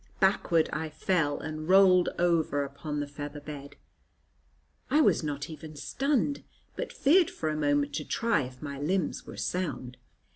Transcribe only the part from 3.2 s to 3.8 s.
bed.